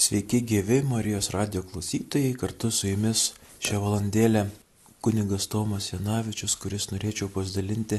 [0.00, 3.24] Sveiki gyvi Marijos radio klausytojai, kartu su jumis
[3.60, 4.46] šią valandėlę
[5.04, 7.98] kunigas Tomas Janavičius, kuris norėčiau pasidalinti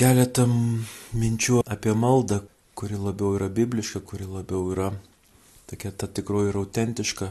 [0.00, 2.38] keletą minčių apie maldą,
[2.72, 4.86] kuri labiau yra bibliška, kuri labiau yra
[5.68, 7.28] tokia ta tikroji ir autentiška.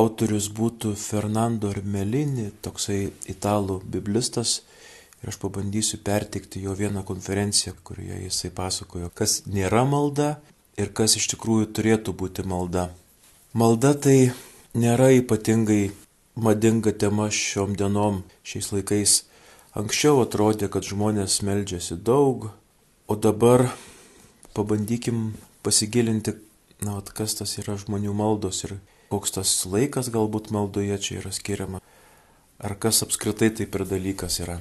[0.00, 3.00] Autorius būtų Fernando Armelini, toksai
[3.32, 4.58] italų biblistas.
[5.22, 10.34] Ir aš pabandysiu pertikti jo vieną konferenciją, kurioje jisai pasakojo, kas nėra malda
[10.76, 12.90] ir kas iš tikrųjų turėtų būti malda.
[13.56, 14.34] Malda tai
[14.76, 15.94] nėra ypatingai
[16.36, 19.14] madinga tema šiom dienom, šiais laikais.
[19.72, 22.50] Anksčiau atrodė, kad žmonės meldžiasi daug,
[23.08, 23.70] o dabar
[24.52, 25.30] pabandykim
[25.64, 26.36] pasigilinti,
[26.84, 28.76] na, at, kas tas yra žmonių maldos ir
[29.08, 31.80] koks tas laikas galbūt maldoje čia yra skiriama,
[32.60, 34.60] ar kas apskritai taip ir dalykas yra.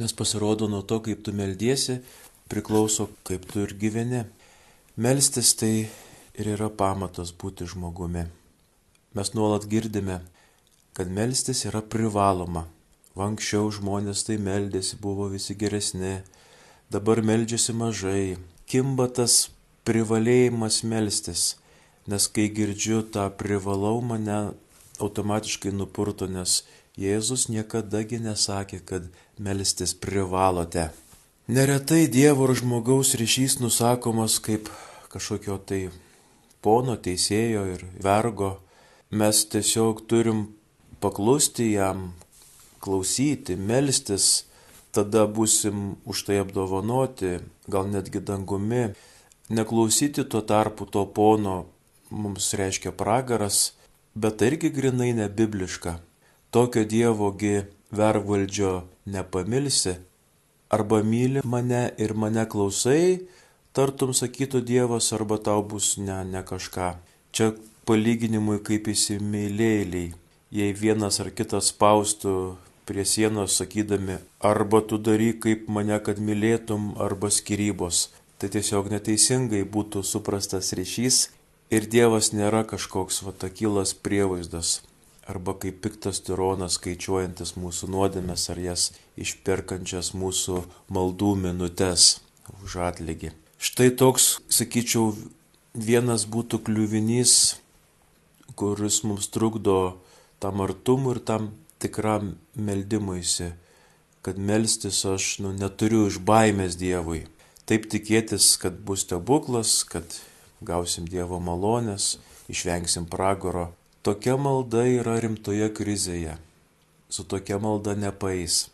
[0.00, 2.00] Nes pasirodo nuo to, kaip tu meldiesi,
[2.48, 4.24] priklauso, kaip tu ir gyveni.
[4.96, 5.90] Melstis tai
[6.40, 8.26] ir yra pamatas būti žmogumi.
[9.14, 10.20] Mes nuolat girdime,
[10.96, 12.66] kad melstis yra privaloma.
[13.20, 16.22] Anksčiau žmonės tai meldėsi, buvo visi geresni,
[16.88, 18.38] dabar meldžiasi mažai.
[18.70, 19.50] Kimba tas
[19.84, 21.42] privalėjimas melstis,
[22.08, 24.38] nes kai girdžiu tą privalau mane
[25.00, 26.62] automatiškai nupurto, nes
[27.00, 29.06] Jėzus niekadagi nesakė, kad
[29.38, 30.88] melstis privalote.
[31.48, 34.68] Neretai Dievo ir žmogaus ryšys nusakomas kaip
[35.12, 35.88] kažkokio tai
[36.64, 38.58] pono teisėjo ir vergo.
[39.10, 40.46] Mes tiesiog turim
[41.02, 42.12] paklusti jam,
[42.80, 44.44] klausyti, melstis,
[44.92, 48.90] tada busim už tai apdovanoti, gal netgi dangumi.
[49.50, 51.66] Neklausyti tuo tarpu to pono
[52.10, 53.72] mums reiškia pragaras,
[54.14, 55.98] bet tai irgi grinai nebibliška.
[56.50, 57.62] Tokio dievogi
[57.94, 58.72] vervaldžio
[59.06, 59.94] nepamilsi,
[60.70, 63.26] arba myli mane ir mane klausai,
[63.76, 66.94] tartum sakytų Dievas, arba tau bus ne, ne kažką.
[67.32, 67.52] Čia
[67.88, 70.12] palyginimui kaip įsimylėliai.
[70.50, 72.34] Jei vienas ar kitas spaustų
[72.90, 78.08] prie sienos sakydami, arba tu daryk kaip mane, kad mylėtum, arba skirybos.
[78.40, 81.28] Tai tiesiog neteisingai būtų suprastas ryšys
[81.70, 84.80] ir Dievas nėra kažkoks vatakilas prievaizdas,
[85.30, 88.88] arba kaip piktas tironas skaičiuojantis mūsų nuodėmes ar jas
[89.20, 92.16] išperkančias mūsų maldų minutės
[92.64, 93.30] už atlygį.
[93.60, 95.10] Štai toks, sakyčiau,
[95.76, 97.60] vienas būtų kliuvinys,
[98.56, 99.74] kuris mums trukdo
[100.40, 103.50] tam artumui ir tam tikram meldimuisi,
[104.24, 107.26] kad melstis aš nu, neturiu iš baimės Dievui.
[107.68, 110.08] Taip tikėtis, kad bus stebuklas, kad
[110.64, 112.16] gausim Dievo malonės,
[112.48, 113.74] išvengsim pragaro.
[114.00, 116.40] Tokia malda yra rimtoje krizėje.
[117.12, 118.70] Su tokia malda nepais.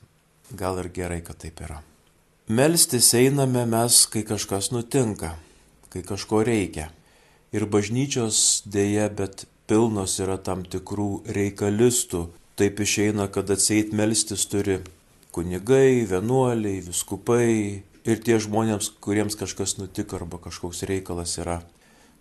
[0.55, 1.83] Gal ir gerai, kad taip yra.
[2.49, 5.33] Melstis einame mes, kai kažkas nutinka,
[5.91, 6.93] kai kažko reikia.
[7.51, 12.29] Ir bažnyčios dėja, bet pilnos yra tam tikrų reikalistų.
[12.55, 14.79] Taip išeina, kad atseit melstis turi
[15.35, 17.51] kunigai, vienuoliai, viskupai
[18.07, 21.65] ir tie žmonėms, kuriems kažkas nutiko arba kažkoks reikalas yra.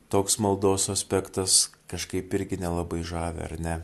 [0.09, 3.81] Toks maldos aspektas kažkaip irgi nelabai žavė, ar ne?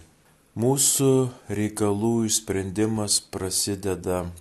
[0.57, 1.13] Mūsų
[1.53, 4.31] reikalų išsprendimas prasideda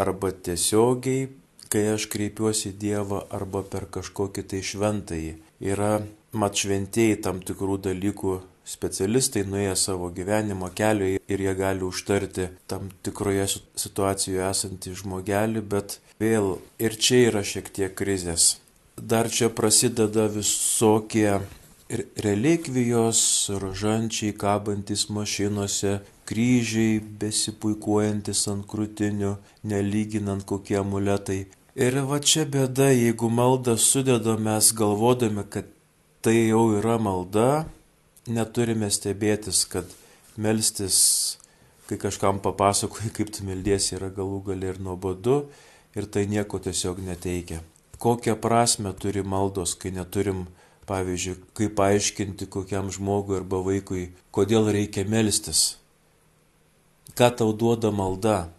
[0.00, 1.28] arba tiesiogiai,
[1.70, 5.34] kai aš kreipiuosi Dievą, arba per kažkokį tai šventąjį.
[5.72, 5.92] Yra
[6.32, 8.38] mat šventieji tam tikrų dalykų
[8.70, 13.46] specialistai nuėję savo gyvenimo keliu ir jie gali užtarti tam tikroje
[13.84, 18.58] situacijoje esantį žmogelį, bet vėl ir čia yra šiek tiek krizės.
[18.96, 21.40] Dar čia prasideda visokie
[22.24, 23.22] relikvijos,
[23.62, 25.98] rožančiai kabantis mašinose,
[26.30, 29.34] kryžiai besipuikuojantis ant krūtinių,
[29.66, 31.40] nelyginant kokie amuletai.
[31.74, 35.66] Ir va čia bėda, jeigu maldą sudeda mes galvodami, kad
[36.22, 37.66] tai jau yra malda,
[38.30, 39.90] neturime stebėtis, kad
[40.38, 41.00] melstis,
[41.90, 45.42] kai kažkam papasakoji, kaip tu meldiesi, yra galų gali ir nuobodu
[45.98, 47.62] ir tai nieko tiesiog neteikia.
[48.00, 50.46] Kokią prasme turi maldos, kai neturim
[50.90, 55.79] Pavyzdžiui, kaip paaiškinti kokiam žmogui arba vaikui, kodėl reikia melstis.
[57.16, 58.50] Ką tau duoda malda?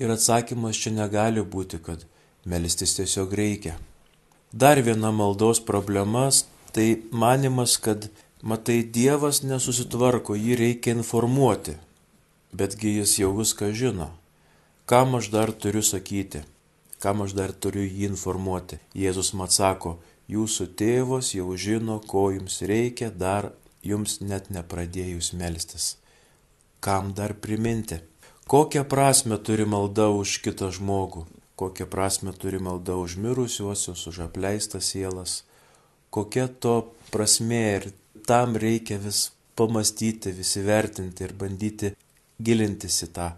[0.00, 2.04] Ir atsakymas čia negali būti, kad
[2.44, 3.76] melstis tiesiog reikia.
[4.52, 6.44] Dar viena maldos problemas-
[6.74, 8.08] tai manimas, kad,
[8.42, 11.76] matai, Dievas nesusitvarko, jį reikia informuoti.
[12.52, 14.10] Betgi jis jau viską žino.
[14.86, 16.44] Kam aš dar turiu sakyti?
[16.98, 18.78] Kam aš dar turiu jį informuoti?
[18.94, 19.98] Jėzus man sako,
[20.32, 23.50] Jūsų tėvas jau žino, ko jums reikia, dar
[23.82, 25.96] jums net nepradėjus melstis.
[26.82, 28.00] Kam dar priminti?
[28.50, 31.20] Kokią prasme turi malda už kitą žmogų?
[31.54, 35.44] Kokią prasme turi malda už mirusiuosius, už apleistas sielas?
[36.10, 37.86] Kokia to prasme ir
[38.26, 41.92] tam reikia vis pamastyti, vis įvertinti ir bandyti
[42.42, 43.28] gilintis į tą.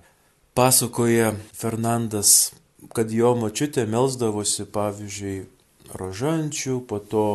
[0.56, 2.54] Pasakoja Fernandas,
[2.96, 5.36] kad jo močiutė melsdavosi, pavyzdžiui,
[5.92, 7.26] rožančių, po to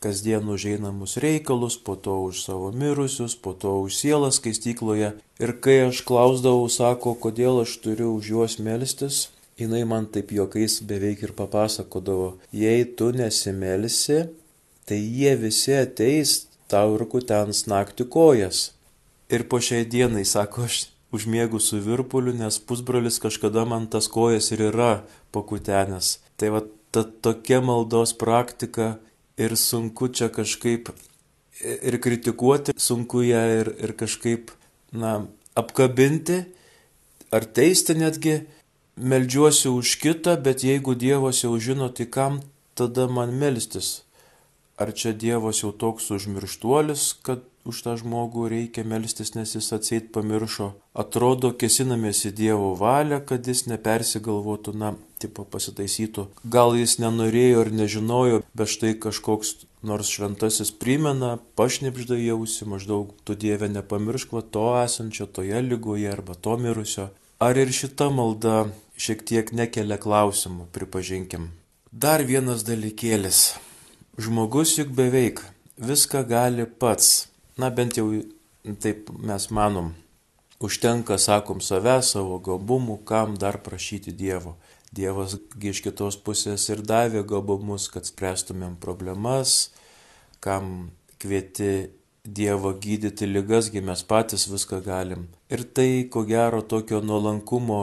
[0.00, 5.12] kasdien už einamus reikalus, po to už savo mirusius, po to už sielą skaistykloje.
[5.40, 9.28] Ir kai aš klausdavau, sako, kodėl aš turiu už juos melstis,
[9.60, 14.32] jinai man taip juokais beveik ir papasakodavo, jei tu nesimelsi,
[14.88, 18.70] tai jie visi ateis tau ir kutens naktį kojas.
[19.30, 24.50] Ir po šiai dienai, sako, aš užmiegu su virpuliu, nes pusbrolis kažkada man tas kojas
[24.54, 25.04] ir yra
[25.34, 26.18] pakutenęs.
[26.40, 28.96] Tai va ta tokia maldos praktika
[29.40, 30.90] ir sunku čia kažkaip
[31.60, 34.52] ir kritikuoti, sunku ją ir, ir kažkaip,
[34.92, 35.26] na,
[35.58, 36.44] apkabinti
[37.32, 38.40] ar teisti netgi,
[39.00, 42.40] meldžiuosi už kitą, bet jeigu Dievas jau žino, tai kam
[42.74, 44.02] tada man melstis?
[44.80, 50.10] Ar čia Dievas jau toks užmirštuolis, kad už tą žmogų reikia melstis, nes jis atseit
[50.14, 50.72] pamiršo.
[50.96, 56.28] Atrodo, kesinamės į Dievo valią, kad jis nepersigalvotų, na, tipo pasitaisytų.
[56.44, 59.54] Gal jis nenorėjo ir nežinojo, bet štai kažkoks
[59.86, 66.34] nors šventasis primena, pašnipžda jausi, maždaug tu Dieve nepamiršk va to esančio toje lygoje arba
[66.34, 67.10] to mirusio.
[67.40, 68.66] Ar ir šita malda
[69.00, 71.48] šiek tiek nekelia klausimų, pripažinkim.
[71.90, 73.56] Dar vienas dalykėlis.
[74.20, 75.40] Žmogus juk beveik
[75.80, 77.29] viską gali pats
[77.60, 78.06] Na bent jau
[78.82, 79.92] taip mes manom.
[80.60, 84.56] Užtenka, sakom, save, savo gabumų, kam dar prašyti Dievo.
[84.92, 85.36] Dievas
[85.70, 89.70] iš kitos pusės ir davė gabumus, kad spręstumėm problemas,
[90.44, 90.90] kam
[91.22, 91.90] kvieti
[92.24, 95.28] Dievo gydyti lygasgi mes patys viską galim.
[95.48, 97.80] Ir tai, ko gero, tokio nuolankumo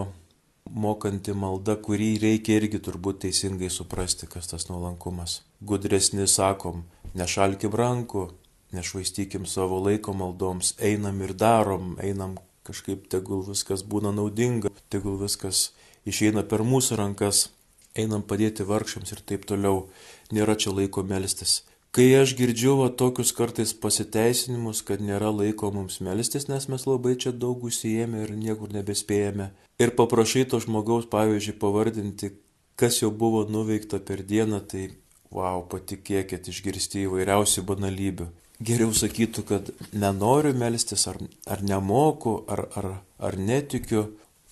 [0.69, 5.41] mokanti malda, kurį reikia irgi turbūt teisingai suprasti, kas tas nuolankumas.
[5.61, 6.83] Gudresni sakom,
[7.17, 8.27] nešalkim rankų,
[8.75, 12.37] nešvaistykim savo laiko maldoms, einam ir darom, einam
[12.67, 15.71] kažkaip tegul viskas būna naudinga, tegul viskas
[16.07, 17.47] išeina per mūsų rankas,
[17.95, 19.87] einam padėti vargšams ir taip toliau,
[20.31, 21.61] nėra čia laiko melstis.
[21.95, 27.15] Kai aš girdžiu va, tokius kartais pasiteisinimus, kad nėra laiko mums melstis, nes mes labai
[27.15, 29.49] čia daug užsijėmė ir niekur nebespėjame,
[29.81, 32.33] ir paprašai to žmogaus, pavyzdžiui, pavardinti,
[32.77, 34.91] kas jau buvo nuveikta per dieną, tai
[35.33, 38.27] wow, patikėkit, išgirsti įvairiausių banalybių
[38.59, 42.89] geriau sakytų, kad nenoriu melstis, ar, ar nemoku, ar, ar,
[43.19, 44.07] ar netikiu,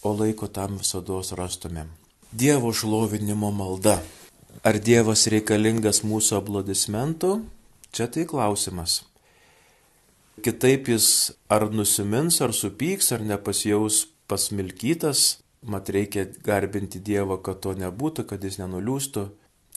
[0.06, 1.90] o laiko tam visada rastumėm.
[2.32, 4.02] Dievo šlovinimo malda.
[4.66, 7.32] Ar Dievas reikalingas mūsų aplodismentų?
[7.96, 9.04] Čia tai klausimas.
[10.44, 17.74] Kitaip jis ar nusimins, ar supyks, ar nepasijaus pasmilkytas, mat reikia garbinti Dievą, kad to
[17.78, 19.26] nebūtų, kad jis nenuliūstų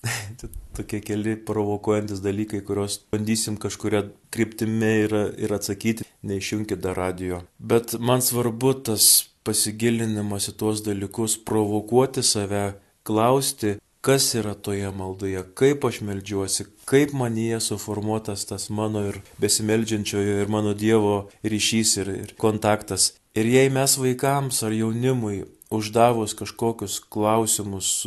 [0.76, 4.04] Tokie keli provokuojantis dalykai, kuriuos bandysim kažkuria
[4.34, 7.42] kryptimi ir, ir atsakyti, neišjungkite dar radio.
[7.58, 12.78] Bet man svarbu tas pasigilinimas į tuos dalykus, provokuoti save,
[13.08, 20.38] klausti, kas yra toje maldoje, kaip aš melžiuosi, kaip manyje suformuotas tas mano ir besimeldžiančiojo
[20.42, 23.14] ir mano Dievo ryšys ir, ir kontaktas.
[23.38, 28.06] Ir jei mes vaikams ar jaunimui uždavus kažkokius klausimus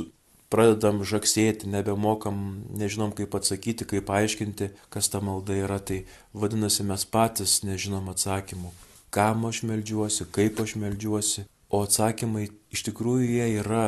[0.52, 6.04] pradedam žaksėti, nebemokam, nežinom kaip atsakyti, kaip aiškinti, kas ta malda yra, tai
[6.36, 8.74] vadinasi mes patys nežinom atsakymų.
[9.12, 13.86] Kam aš melžiuosi, kaip aš melžiuosi, o atsakymai iš tikrųjų jie yra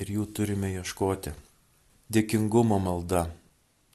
[0.00, 1.36] ir jų turime ieškoti.
[2.12, 3.26] Dėkingumo malda.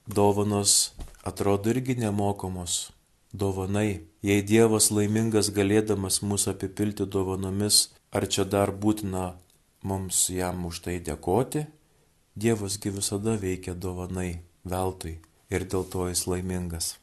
[0.06, 2.92] Dovanos atrodo irgi nemokamos.
[3.34, 4.02] Dovanai.
[4.22, 9.32] Jei Dievas laimingas galėdamas mūsų apipilti dovanomis, ar čia dar būtina
[9.88, 11.64] mums jam už tai dėkoti?
[12.36, 15.18] Dievasgi visada veikia dovanai, veltui
[15.52, 16.96] ir dėl to jis laimingas.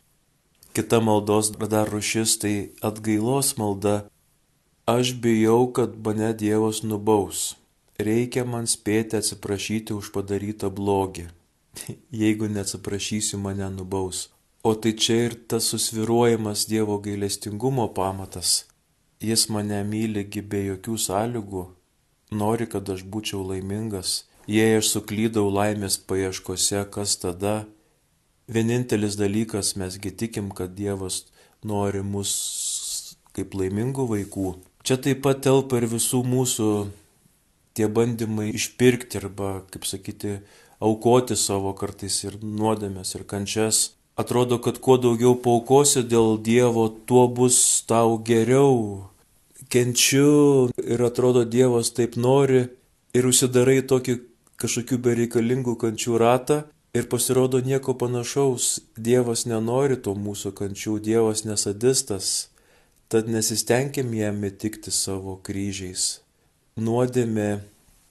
[0.72, 4.08] Kita maldos dar rušis tai atgailos malda.
[4.88, 7.56] Aš bijau, kad mane Dievas nubaus.
[8.00, 11.26] Reikia man spėti atsiprašyti už padarytą blogį.
[12.22, 14.30] Jeigu neatsiprašysiu, mane nubaus.
[14.64, 18.64] O tai čia ir tas susviruojamas Dievo gailestingumo pamatas.
[19.20, 21.66] Jis mane myligi be jokių sąlygų,
[22.32, 27.66] nori, kad aš būčiau laimingas Jei aš suklydau laimės paieškose, kas tada?
[28.48, 31.26] Vienintelis dalykas, mesgi tikim, kad Dievas
[31.60, 32.32] nori mus
[33.36, 34.54] kaip laimingų vaikų.
[34.88, 36.68] Čia taip pat telpa ir visų mūsų
[37.76, 40.38] tie bandymai išpirkti arba, kaip sakyti,
[40.80, 43.82] aukoti savo kartais ir nuodėmės ir kančias.
[44.18, 49.10] Atrodo, kad kuo daugiau paukosi dėl Dievo, tuo bus tau geriau.
[49.68, 52.64] Kenčiu ir atrodo Dievas taip nori
[53.12, 54.16] ir užsidarai tokį
[54.58, 56.62] kažkokių bereikalingų kančių ratą
[56.94, 62.48] Ir pasirodo nieko panašaus, Dievas nenori to mūsų kančių, Dievas nesadistas,
[63.12, 66.22] tad nesistengim jam įtikti savo kryžiais.
[66.80, 67.60] Nuodėmė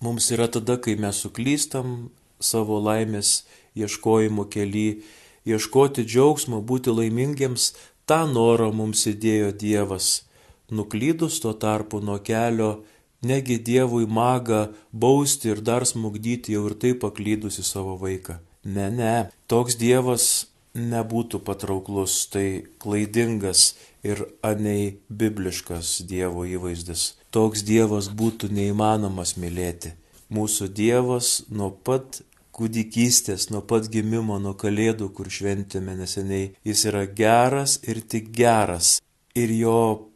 [0.06, 5.02] mums yra tada, kai mes suklystam savo laimės ieškojimo keli,
[5.50, 7.72] ieškoti džiaugsmo, būti laimingiems,
[8.06, 10.22] tą norą mums įdėjo Dievas.
[10.70, 12.84] Nuklydus tuo tarpu nuo kelio
[13.26, 18.38] Negi Dievui maga bausti ir dar smugdyti jau ir taip paklydusi savo vaiką.
[18.68, 19.16] Ne, ne,
[19.50, 20.48] toks Dievas
[20.78, 23.74] nebūtų patrauklus, tai klaidingas
[24.06, 27.16] ir anei bibliškas Dievo įvaizdis.
[27.34, 29.96] Toks Dievas būtų neįmanomas mylėti.
[30.30, 32.22] Mūsų Dievas nuo pat
[32.58, 38.98] kūdikystės, nuo pat gimimo, nuo kalėdų, kur šventėme neseniai, jis yra geras ir tik geras.
[39.38, 40.07] Ir jo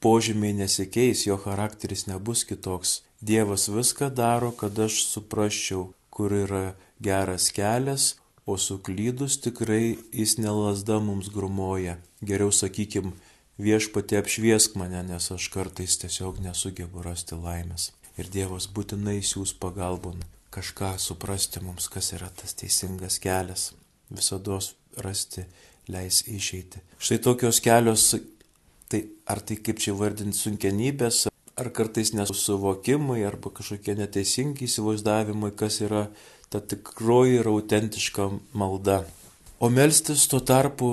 [0.00, 3.00] požymiai nesikeis, jo charakteris nebus kitoks.
[3.20, 8.14] Dievas viską daro, kad aš suprasčiau, kur yra geras kelias,
[8.46, 11.98] o suklydus tikrai jis nelasda mums grumoja.
[12.24, 13.12] Geriau sakykim,
[13.60, 17.92] viešpatė apšviesk mane, nes aš kartais tiesiog nesugebu rasti laimės.
[18.18, 23.70] Ir Dievas būtinai siūs pagalbon kažką suprasti mums, kas yra tas teisingas kelias.
[24.10, 24.58] Visada
[25.04, 25.44] rasti
[25.88, 26.80] leis išeiti.
[26.98, 28.14] Štai tokios kelios
[28.90, 31.28] Tai ar tai kaip čia vardinti sunkienybės,
[31.60, 36.08] ar kartais nesusivokimai, arba kažkokie neteisingi įsivaizdavimai, kas yra
[36.50, 38.26] ta tikroji ir autentiška
[38.58, 39.04] malda.
[39.62, 40.88] O melstis tuo tarpu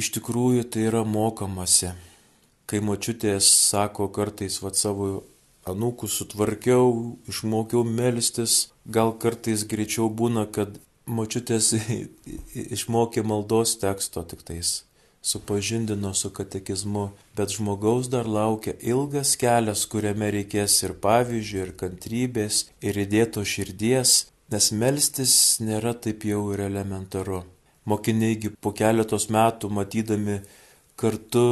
[0.00, 1.92] iš tikrųjų tai yra mokamasi.
[2.68, 5.08] Kai močiutės sako kartais va savo
[5.68, 6.90] anūkų sutvarkiau,
[7.30, 11.70] išmokiau melstis, gal kartais greičiau būna, kad močiutės
[12.78, 14.80] išmokė maldos teksto tik tais
[15.28, 17.04] supažindino su katekizmu,
[17.36, 24.14] bet žmogaus dar laukia ilgas kelias, kuriame reikės ir pavyzdžių, ir kantrybės, ir įdėto širdies,
[24.52, 27.42] nes melstis nėra taip jau ir elementaru.
[27.88, 30.40] Mokiniai po keletos metų matydami
[31.00, 31.44] kartu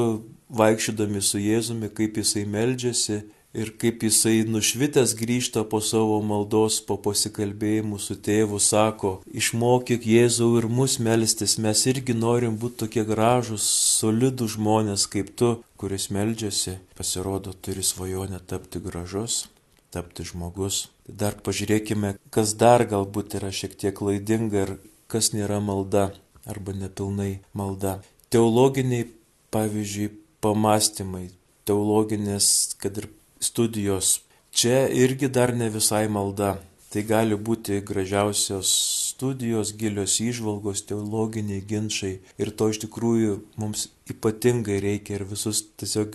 [0.56, 3.23] vaikščiodami su Jėzumi, kaip jisai meldžiasi,
[3.57, 10.51] ir kaip jisai nušvitęs grįžta po savo maldos, po pasikalbėjimų su tėvu, sako, išmokyk Jėzau
[10.61, 13.65] ir mus melstis, mes irgi norim būti tokie gražus,
[14.01, 19.47] solidų žmonės kaip tu, kuris meldžiasi, pasirodo, turi svajonę tapti gražus,
[19.95, 20.87] tapti žmogus.
[21.09, 24.77] Dar pažiūrėkime, kas dar galbūt yra šiek tiek klaidinga ir
[25.09, 26.11] kas nėra malda
[26.47, 28.01] arba nepilnai malda.
[28.31, 29.07] Teologiniai,
[29.55, 30.11] pavyzdžiui,
[30.45, 31.31] pamastymai,
[31.67, 32.49] teologinės,
[32.83, 33.09] kad ir
[33.40, 34.21] studijos.
[34.57, 36.57] Čia irgi dar ne visai malda.
[36.93, 38.71] Tai gali būti gražiausios
[39.11, 42.21] studijos, gilios įžvalgos, teologiniai ginčiai.
[42.40, 46.14] Ir to iš tikrųjų mums ypatingai reikia ir visus tiesiog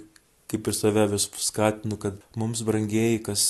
[0.52, 3.44] kaip ir save vis skatinu, kad mums brangieji, kas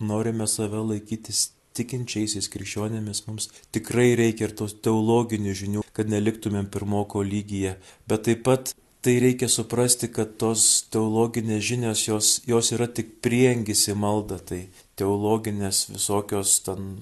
[0.00, 7.22] norime save laikytis tikinčiaisiais krikščionėmis, mums tikrai reikia ir tos teologinių žinių, kad neliktumėm pirmoko
[7.24, 7.78] lygyje.
[8.08, 13.88] Bet taip pat tai reikia suprasti, kad tos teologinės žinios, jos, jos yra tik priengis
[13.90, 14.60] į maldą, tai
[15.00, 17.00] teologinės visokios ten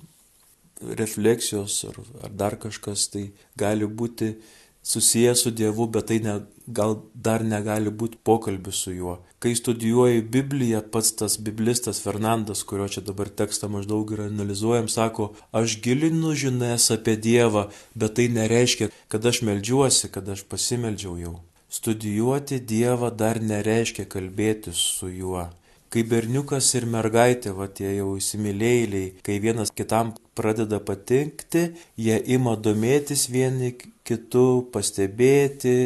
[0.81, 3.27] refleksijos ar, ar dar kažkas, tai
[3.61, 4.33] gali būti
[4.83, 9.19] susijęs su Dievu, bet tai ne, gal dar negali būti pokalbis su juo.
[9.41, 15.35] Kai studijuoji Bibliją, pats tas biblistas Fernandas, kurio čia dabar tekstą maždaug ir analizuojam, sako,
[15.53, 21.37] aš gilinu žinias apie Dievą, bet tai nereiškia, kad aš melžiuosi, kad aš pasimeldžiau jau.
[21.71, 25.47] Studijuoti Dievą dar nereiškia kalbėtis su juo.
[25.91, 31.63] Kai berniukas ir mergaitė, va tie jau įsimylėjėliai, kai vienas kitam pradeda patinkti,
[31.99, 33.73] jie ima domėtis vieni
[34.07, 35.77] kitų, pastebėti,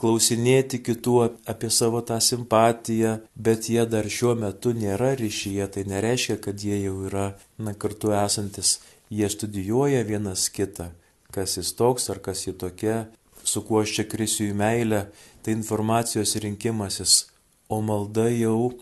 [0.00, 1.16] klausinėti kitų
[1.48, 6.80] apie savo tą simpatiją, bet jie dar šiuo metu nėra ryšyje, tai nereiškia, kad jie
[6.82, 8.80] jau yra na, kartu esantis.
[9.12, 10.90] Jie studijuoja vienas kitą,
[11.32, 12.98] kas jis toks ar kas jį tokia,
[13.44, 15.04] su kuo aš čia krisiu į meilę,
[15.42, 17.26] tai informacijos rinkimasis,
[17.68, 18.72] o malda jau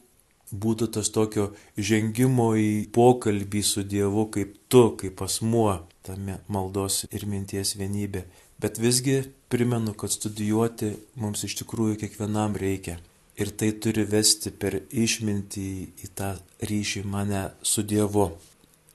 [0.51, 7.27] būtų tas tokio žengimo į pokalbį su Dievu kaip tu, kaip asmuo, tame maldos ir
[7.27, 8.25] minties vienybė.
[8.61, 12.99] Bet visgi primenu, kad studijuoti mums iš tikrųjų kiekvienam reikia.
[13.41, 15.71] Ir tai turi vesti per išmintį
[16.05, 16.35] į tą
[16.69, 18.29] ryšį mane su Dievu.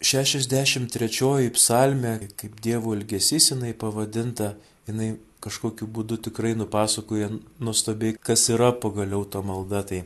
[0.05, 4.53] 63 psalmė, kaip Dievo ilgesys jinai pavadinta,
[4.85, 7.29] jinai kažkokiu būdu tikrai nupasakoja
[7.61, 10.03] nuostabiai, kas yra pagaliau ta malda, tai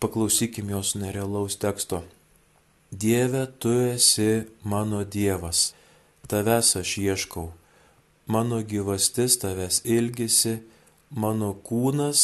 [0.00, 2.02] paklausykim jos nerealaus teksto.
[2.90, 5.74] Dieve, tu esi mano Dievas,
[6.30, 7.50] tavęs aš ieškau,
[8.32, 10.54] mano gyvastis tavęs ilgisi,
[11.10, 12.22] mano kūnas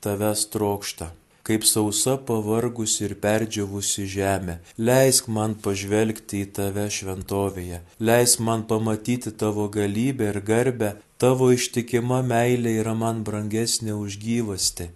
[0.00, 1.10] tavęs trokšta,
[1.46, 4.58] kaip sausa pavargusi ir perdžiavusi žemė.
[4.80, 12.20] Leisk man pažvelgti į tave šventovėje, leisk man pamatyti tavo galybę ir garbę, tavo ištikima
[12.22, 14.90] meilė yra man brangesnė už gyvasti,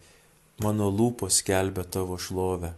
[0.61, 2.75] mano lūpos kelbė tavo šlovę.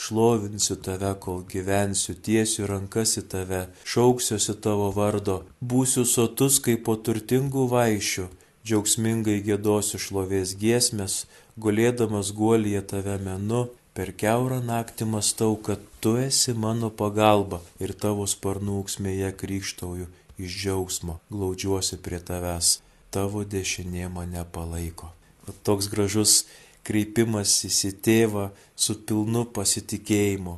[0.00, 6.94] Šlovinsiu tave, kol gyvensiu, tiesiu rankas į tave, šauksiuosi tavo vardo, būsiu sotus kaip po
[6.96, 8.24] turtingų vaišių,
[8.64, 11.26] džiaugsmingai gėdosiu šlovės giesmės,
[11.60, 18.24] gulėdamas guolyje tave menu, per keurą naktį mastau, kad tu esi mano pagalba ir tavo
[18.30, 20.08] sparnų auksmėje krikštauju
[20.46, 22.78] iš džiaugsmo, glaudžiuosi prie tavęs,
[23.14, 25.12] tavo dešinė mane palaiko.
[25.66, 26.44] Toks gražus
[26.86, 30.56] kreipimas į tėvą su pilnu pasitikėjimu,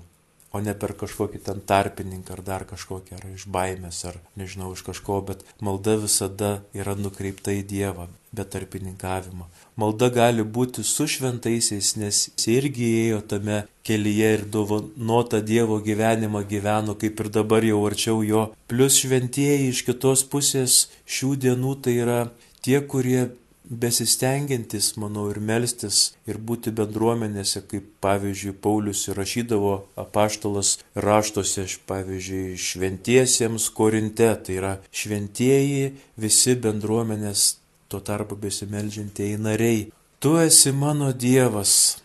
[0.52, 4.84] o ne per kažkokį ten tarpininką ar dar kažkokį, ar iš baimės, ar nežinau, iš
[4.88, 9.48] kažko, bet malda visada yra nukreipta į Dievą, be tarpininkavimo.
[9.82, 16.44] Malda gali būti su šventaisiais, nes jis irgi ėjo tame kelyje ir dovanota Dievo gyvenimą
[16.46, 18.44] gyveno, kaip ir dabar jau arčiau jo.
[18.70, 20.84] Plus šventieji iš kitos pusės
[21.16, 22.20] šių dienų tai yra
[22.62, 23.32] tie, kurie
[23.82, 29.72] besistengiantis, manau, ir melstis, ir būti bendruomenėse, kaip pavyzdžiui Paulius įrašydavo
[30.04, 37.48] apaštalas raštuose, pavyzdžiui, šventiesiems korinte, tai yra šventieji visi bendruomenės
[37.92, 39.88] tuo tarpu besimeldžiantieji nariai.
[40.22, 41.98] Tu esi mano Dievas,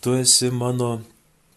[0.00, 1.02] tu esi mano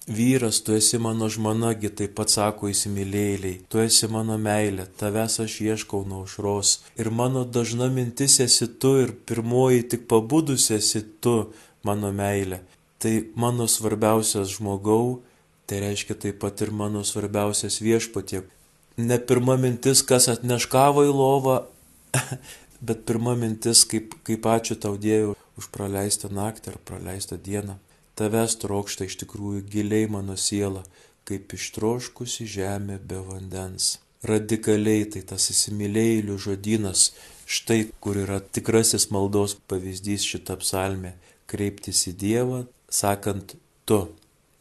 [0.08, 5.56] Vyras, tu esi mano žmonagi, taip pat sako įsimylėjėliai, tu esi mano meilė, tavęs aš
[5.66, 6.76] ieškau nuo aušros.
[7.02, 11.34] Ir mano dažna mintis esi tu ir pirmoji tik pabudus esi tu,
[11.82, 12.62] mano meilė.
[13.02, 15.24] Tai mano svarbiausias žmogau,
[15.66, 18.44] tai reiškia taip pat ir mano svarbiausias viešpatie.
[19.02, 21.58] Ne pirma mintis, kas atneš kavą į lovą,
[22.88, 27.78] bet pirma mintis, kaip, kaip ačiū tau Dievui už praleistą naktį ar praleistą dieną.
[28.16, 30.86] Tavęs trokšta iš tikrųjų giliai mano siela,
[31.28, 33.98] kaip ištroškusi žemė be vandens.
[34.26, 37.10] Radikaliai tai tas įsimylėjėlių žodynas,
[37.46, 41.14] štai kur yra tikrasis maldos pavyzdys šitą psalmę-
[41.52, 44.08] kreiptis į Dievą, sakant tu.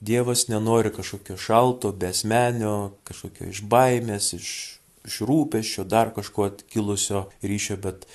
[0.04, 7.77] Dievas nenori kažkokio šalto, besmenio, kažkokio iš baimės, iš, iš rūpeščio, dar kažko kilusio ryšio,
[7.83, 8.07] bet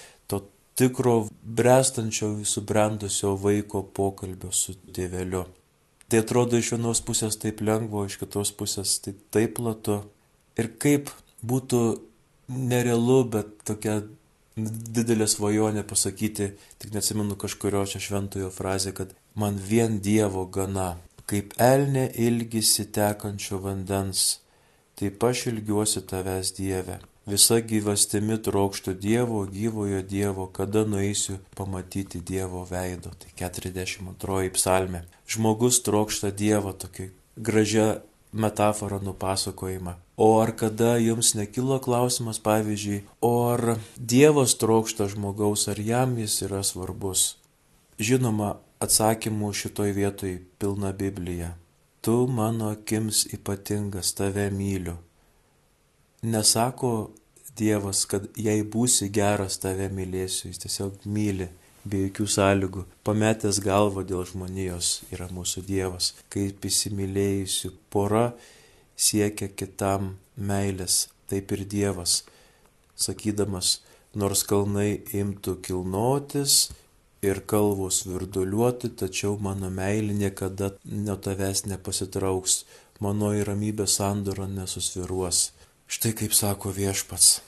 [0.79, 5.43] tikro brestančio, subrendusio vaiko pokalbio su tėveliu.
[6.09, 9.99] Tai atrodo iš vienos pusės taip lengva, iš kitos pusės tai taip platu.
[10.55, 11.11] Ir kaip
[11.43, 11.81] būtų
[12.71, 13.97] nerealu, bet tokia
[14.55, 20.93] didelė svajonė pasakyti, tik neatsimenu kažkurio čia šventojo frazę, kad man vien Dievo gana,
[21.27, 24.39] kaip elnė ilgisi tekančio vandens,
[24.99, 26.99] taip aš ilgiuosi tavęs Dieve.
[27.29, 33.13] Visa gyvastimi trokštų Dievo, gyvojo Dievo, kada nueisiu pamatyti Dievo veido.
[33.21, 35.03] Tai 42 psalmė.
[35.29, 37.99] Žmogus trokšta Dievo tokį gražią
[38.33, 39.93] metaforą nupasakojimą.
[40.17, 46.41] O ar kada jums nekilo klausimas, pavyzdžiui, o ar Dievas trokšta žmogaus, ar jam jis
[46.49, 47.37] yra svarbus?
[47.99, 51.53] Žinoma, atsakymų šitoj vietoj pilna Biblija.
[52.01, 54.95] Tu mano akims ypatingas, tave myliu.
[56.23, 57.11] Nesako
[57.59, 61.49] Dievas, kad jei būsi geras, tave mylėsiu, jis tiesiog myli
[61.83, 62.85] be jokių sąlygų.
[63.03, 68.29] Pametęs galvą dėl žmonijos yra mūsų Dievas, kaip įsimylėjusi pora
[68.95, 72.21] siekia kitam meilės, taip ir Dievas,
[72.95, 73.79] sakydamas,
[74.15, 76.69] nors kalnai imtų kilnotis
[77.21, 82.63] ir kalvos virduliuoti, tačiau mano meilė niekada nuo tavęs nepasitrauks,
[83.03, 85.49] mano į ramybę sandoro nesusviruos.
[85.89, 87.39] Štai kaip sako viešpats.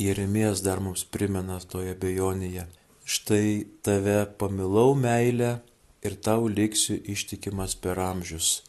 [0.00, 2.64] Jeremijas dar mums primena toje bejonėje.
[3.04, 5.58] Štai tave pamilau meilę
[6.06, 8.60] ir tau liksiu ištikimas per amžius.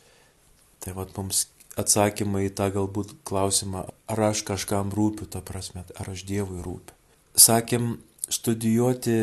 [0.82, 1.46] Tai vad mums
[1.80, 6.98] atsakymai į tą galbūt klausimą, ar aš kažkam rūpiu, ta prasme, ar aš Dievui rūpiu.
[7.38, 7.94] Sakėm,
[8.28, 9.16] studijuoti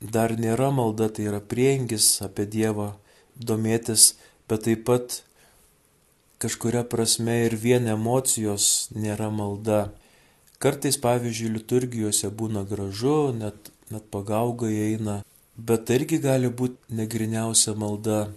[0.00, 2.94] dar nėra malda, tai yra priengis apie Dievą,
[3.36, 4.14] domėtis,
[4.48, 5.20] bet taip pat
[6.40, 9.90] kažkuria prasme ir vien emocijos nėra malda.
[10.60, 15.20] Kartais, pavyzdžiui, liturgijose būna gražu, net, net pagaugai eina,
[15.56, 18.30] bet tai irgi gali būti negriniausia malda.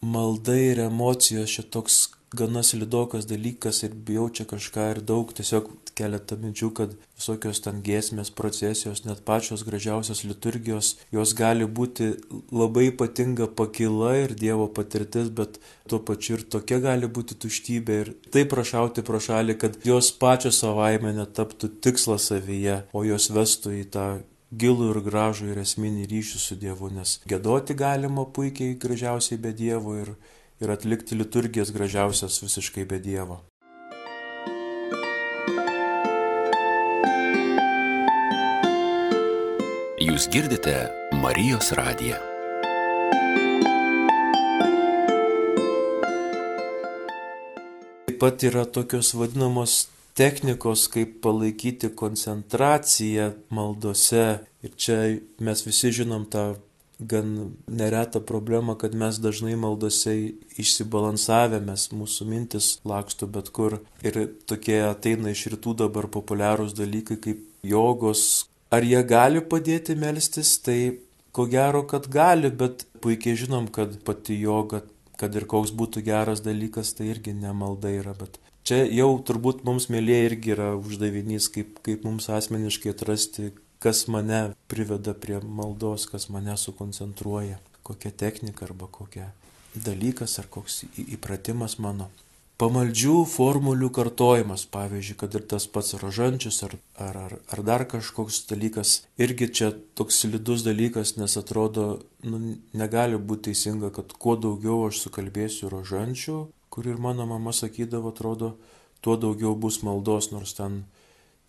[0.00, 5.70] Malda ir emocijos čia toks gana slidokas dalykas ir bijau čia kažką ir daug, tiesiog
[5.98, 12.12] keletą minčių, kad visokios ten giesmės, procesijos, net pačios gražiausios liturgijos, jos gali būti
[12.54, 15.58] labai ypatinga pakila ir Dievo patirtis, bet
[15.90, 20.62] tuo pačiu ir tokia gali būti tuštybė ir taip prašauti pro šalį, kad jos pačios
[20.62, 24.08] savaime netaptų tikslas savyje, o jos vestų į tą
[24.50, 29.98] gilų ir gražų ir esminį ryšį su Dievu, nes gėdoti galima puikiai gražiausiai be Dievo
[30.00, 30.14] ir,
[30.62, 33.42] ir atlikti liturgijas gražiausias visiškai be Dievo.
[40.18, 40.72] Jūs girdite
[41.14, 42.16] Marijos radiją.
[48.08, 49.76] Taip pat yra tokios vadinamos
[50.18, 54.26] technikos, kaip palaikyti koncentraciją maldose.
[54.66, 54.98] Ir čia
[55.38, 56.48] mes visi žinom tą
[56.98, 60.18] gan neretą problemą, kad mes dažnai maldose
[60.58, 63.78] išsibalansavę, mes mūsų mintis laksto bet kur.
[64.02, 68.48] Ir tokie ateina iš rytų dabar populiarūs dalykai kaip jogos.
[68.74, 70.56] Ar jie gali padėti melstis?
[70.64, 70.78] Tai
[71.32, 74.82] ko gero, kad gali, bet puikiai žinom, kad pati joga,
[75.20, 79.86] kad ir koks būtų geras dalykas, tai irgi nemalda yra, bet Čia jau turbūt mums
[79.88, 83.46] mėlyje irgi yra uždavinys, kaip, kaip mums asmeniškai atrasti,
[83.80, 89.30] kas mane priveda prie maldos, kas mane sukoncentruoja, kokia technika arba kokia
[89.72, 92.10] dalykas ar koks įpratimas mano.
[92.58, 98.40] Pamaldžių formulių kartojimas, pavyzdžiui, kad ir tas pats rožančius ar, ar, ar, ar dar kažkoks
[98.50, 101.84] dalykas, irgi čia toks slidus dalykas, nes atrodo,
[102.26, 106.40] nu, negali būti teisinga, kad kuo daugiau aš sukalbėsiu rožančių,
[106.74, 108.56] kur ir mano mama sakydavo, atrodo,
[109.06, 110.82] tuo daugiau bus maldos, nors ten,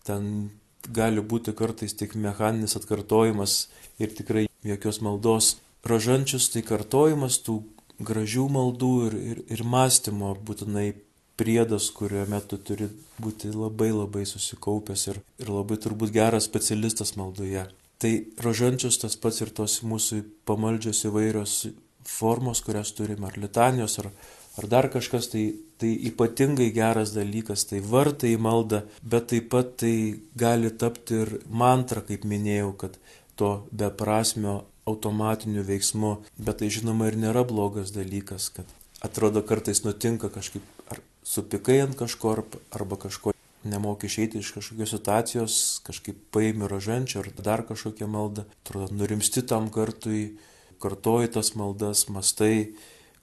[0.06, 0.52] ten
[0.94, 3.64] gali būti kartais tik mechaninis atkartojimas
[3.98, 5.56] ir tikrai jokios maldos.
[5.82, 7.64] Ražančius tai kartojimas tų
[8.00, 10.88] gražių maldų ir, ir, ir mąstymo būtinai
[11.40, 17.66] priedas, kurio metu turi būti labai labai susikaupęs ir, ir labai turbūt geras specialistas maldoje.
[18.00, 18.12] Tai
[18.44, 21.56] rožančius tas pats ir tos mūsų pamaldžios įvairios
[22.08, 24.10] formos, kurias turime, ar litanijos, ar,
[24.60, 25.44] ar dar kažkas, tai,
[25.80, 29.94] tai ypatingai geras dalykas, tai vartai į maldą, bet taip pat tai
[30.36, 32.96] gali tapti ir mantra, kaip minėjau, kad
[33.40, 38.68] to beprasmio automatiniu veiksmu, bet tai žinoma ir nėra blogas dalykas, kad
[39.04, 42.36] atrodo kartais nutinka kažkaip ar supikai ant kažko
[42.74, 48.94] arba kažko nemoki išeiti iš kažkokios situacijos, kažkaip paimi rožančią ar dar kažkokią maldą, atrodo
[48.96, 50.38] nurimsti tam kartui,
[50.80, 52.72] kartoji tas maldas, mastai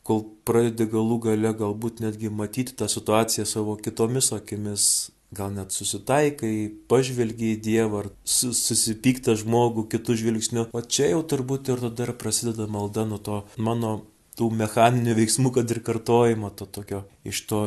[0.07, 6.71] kol pradedi galų gale galbūt netgi matyti tą situaciją savo kitomis akimis, gal net susitaikai,
[6.87, 10.67] pažvelgi į Dievą ar susipyktą žmogų kitų žvilgsnių.
[10.71, 14.05] O čia jau turbūt ir tada prasideda malda nuo to mano
[14.37, 17.63] tų mechaninių veiksmų, kad ir kartojimo to tokio, iš to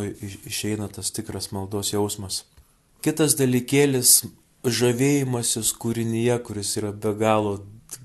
[0.48, 2.44] išeina tas tikras maldos jausmas.
[3.04, 4.22] Kitas dalykėlis-
[4.78, 7.60] žavėjimasis kūrinyje, kuris yra be galo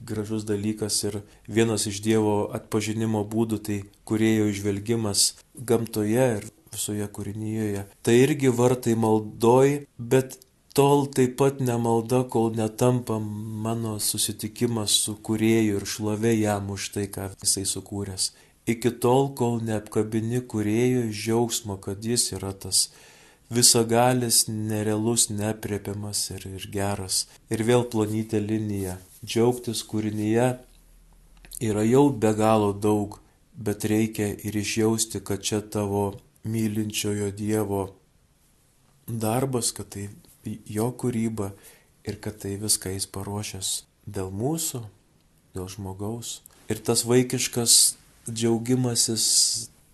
[0.05, 7.85] gražus dalykas ir vienas iš Dievo atpažinimo būdų tai kurėjo išvelgimas gamtoje ir visoje kūrinyje.
[8.05, 10.38] Tai irgi vartai maldoj, bet
[10.75, 17.07] tol taip pat nemalda, kol netampa mano susitikimas su kurėju ir šlovė jam už tai,
[17.07, 18.33] ką jisai sukūręs.
[18.67, 22.89] Iki tol, kol neapkabini kurėjo žiaugsmo, kad jis yra tas
[23.53, 27.25] visagalis, nerealus, nepriepiamas ir, ir geras.
[27.53, 30.47] Ir vėl plonytė linija džiaugtis kūrinyje
[31.69, 33.19] yra jau be galo daug,
[33.55, 37.81] bet reikia ir išjausti, kad čia tavo mylinčiojo Dievo
[39.08, 40.10] darbas, kad tai
[40.45, 41.51] jo kūryba
[42.05, 43.71] ir kad tai viską jis paruošęs
[44.05, 44.84] dėl mūsų,
[45.58, 46.39] dėl žmogaus.
[46.69, 47.95] Ir tas vaikiškas
[48.29, 49.25] džiaugimasis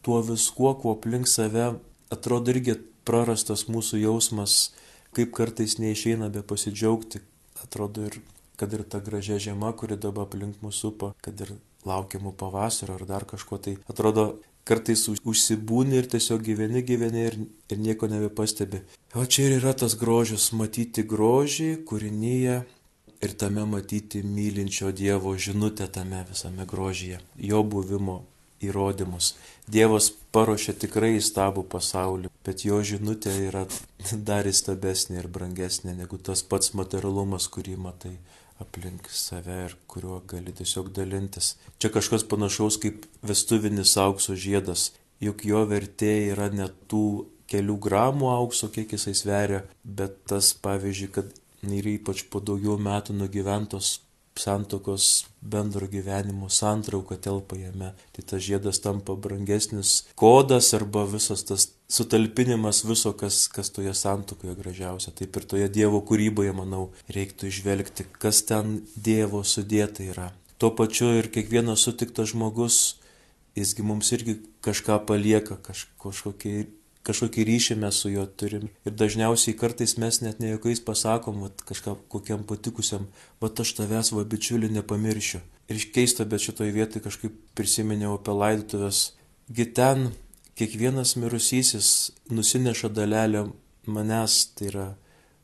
[0.04, 1.74] tuo viskuo, kuo aplink save,
[2.12, 4.72] atrodo irgi prarastas mūsų jausmas,
[5.16, 7.22] kaip kartais neišeina be pasidžiaugti,
[7.64, 8.22] atrodo ir
[8.60, 11.56] kad ir ta gražia žiema, kuri dabar aplink mūsų supa, kad ir
[11.88, 14.36] laukiamų pavasario ar dar kažko, tai atrodo
[14.72, 17.38] kartais užsibūni ir tiesiog gyveni, gyveni ir,
[17.72, 18.82] ir nieko nebepastebi.
[19.20, 22.58] O čia ir yra tas grožis- matyti grožį, kūrinyje
[23.22, 28.22] ir tame matyti mylinčio Dievo žinutę tame visame grožyje, jo buvimo
[28.62, 29.34] įrodymus.
[29.68, 33.66] Dievas paruošė tikrai įstabų pasaulį, bet jo žinutė yra
[34.30, 38.16] dar įstabesnė ir brangesnė negu tas pats materialumas, kurį matai
[38.62, 41.56] aplink save ir kuriuo gali tiesiog dalintis.
[41.80, 44.91] Čia kažkas panašaus kaip vestuvinis aukso žiedas,
[45.24, 47.06] juk jo vertė yra ne tų
[47.52, 51.34] kelių gramų aukso, kiek jisai sveria, bet tas pavyzdžiui, kad
[51.67, 54.00] ir ypač po daugiau metų nugyventos
[54.39, 57.91] santokos bendro gyvenimo santrauka telpa jame.
[58.13, 64.56] Tai tas žiedas tampa brangesnis kodas arba visas tas sutalpinimas viso, kas, kas toje santokoje
[64.56, 65.12] gražiausia.
[65.12, 70.32] Taip ir toje Dievo kūryboje, manau, reiktų išvelgti, kas ten Dievo sudėta yra.
[70.62, 73.02] Tuo pačiu ir kiekvienas sutiktas žmogus,
[73.58, 76.56] jisgi mums irgi kažką palieka, kaž, kažkokį
[77.12, 78.69] kažkokį ryšį mes su juo turim.
[78.88, 83.10] Ir dažniausiai kartais mes net ne jokiais pasakom, vat, kažkam kokiam patikusiam,
[83.43, 85.43] bet aš tavęs va bičiuli nepamiršiu.
[85.71, 89.12] Ir keista, bet šitoje vietoje kažkaip prisiminiau apie laidotuvės.
[89.52, 90.12] Gi ten
[90.60, 93.45] kiekvienas mirusysis nusineša dalelę
[93.88, 94.88] manęs, tai yra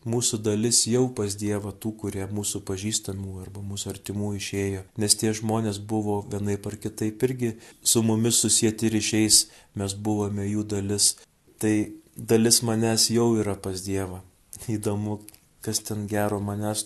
[0.08, 4.84] mūsų dalis jau pas Dievą tų, kurie mūsų pažįstamų arba mūsų artimų išėjo.
[5.02, 7.54] Nes tie žmonės buvo vienaip ar kitaip irgi
[7.84, 9.42] su mumis susijęti ryšiais,
[9.76, 11.16] mes buvome jų dalis.
[11.62, 11.76] Tai
[12.16, 14.22] dalis manęs jau yra pas Dievą.
[14.70, 15.20] Įdomu,
[15.66, 16.86] kas ten gero manęs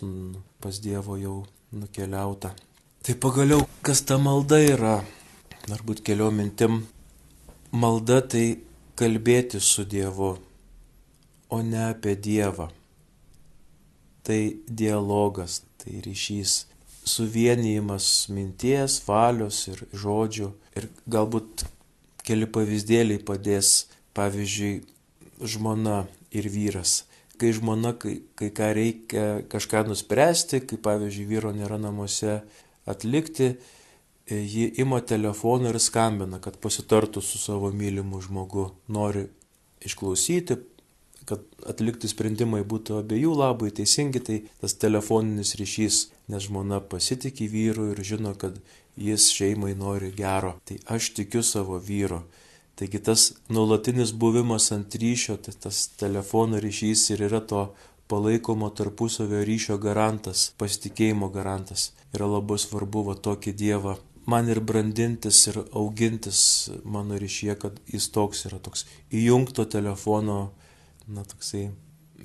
[0.61, 1.37] pas Dievo jau
[1.71, 2.53] nukeliauta.
[3.01, 4.99] Tai pagaliau, kas ta malda yra?
[5.67, 6.83] Turbūt keliom mintim.
[7.71, 8.45] Malda tai
[8.99, 10.35] kalbėti su Dievu,
[11.49, 12.71] o ne apie Dievą
[14.23, 16.65] tai dialogas, tai ryšys,
[17.03, 20.49] suvienijimas minties, valios ir žodžių.
[20.77, 21.65] Ir galbūt
[22.25, 24.81] keli pavyzdėliai padės, pavyzdžiui,
[25.41, 27.03] žmona ir vyras.
[27.41, 32.41] Kai žmona, kai, kai ką reikia kažką nuspręsti, kai pavyzdžiui vyro nėra namuose
[32.89, 33.55] atlikti,
[34.29, 38.69] ji ima telefoną ir skambina, kad pasitartų su savo mylimu žmogu.
[38.87, 39.25] Nori
[39.81, 40.59] išklausyti,
[41.25, 47.91] kad atlikti sprendimai būtų abiejų labui teisingi, tai tas telefoninis ryšys, nes žmona pasitikė vyru
[47.91, 48.57] ir žino, kad
[48.99, 50.57] jis šeimai nori gero.
[50.65, 52.21] Tai aš tikiu savo vyru.
[52.81, 57.67] Taigi tas nuolatinis buvimas ant ryšio, tai tas telefono ryšys ir yra to
[58.09, 61.91] palaikomo tarpusavio ryšio garantas, pasitikėjimo garantas.
[62.15, 66.41] Yra labai svarbu va tokį Dievą man ir brandintis ir augintis
[66.83, 70.39] mano ryšyje, kad jis toks yra toks įjungto telefono
[71.07, 71.69] na, toksai